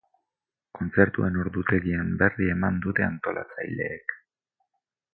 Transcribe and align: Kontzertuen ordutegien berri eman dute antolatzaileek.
Kontzertuen 0.79 1.37
ordutegien 1.43 2.11
berri 2.23 2.51
eman 2.57 2.83
dute 2.87 3.07
antolatzaileek. 3.13 4.21